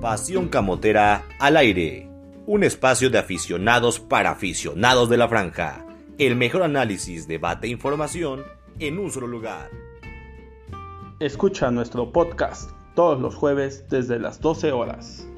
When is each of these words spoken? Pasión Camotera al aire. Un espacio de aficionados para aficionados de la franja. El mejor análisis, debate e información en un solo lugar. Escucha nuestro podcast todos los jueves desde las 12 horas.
Pasión 0.00 0.48
Camotera 0.48 1.26
al 1.38 1.58
aire. 1.58 2.08
Un 2.46 2.64
espacio 2.64 3.10
de 3.10 3.18
aficionados 3.18 4.00
para 4.00 4.30
aficionados 4.30 5.10
de 5.10 5.18
la 5.18 5.28
franja. 5.28 5.84
El 6.16 6.36
mejor 6.36 6.62
análisis, 6.62 7.28
debate 7.28 7.66
e 7.66 7.70
información 7.70 8.42
en 8.78 8.98
un 8.98 9.10
solo 9.10 9.26
lugar. 9.26 9.68
Escucha 11.18 11.70
nuestro 11.70 12.12
podcast 12.12 12.70
todos 12.94 13.20
los 13.20 13.34
jueves 13.34 13.84
desde 13.90 14.18
las 14.18 14.40
12 14.40 14.72
horas. 14.72 15.28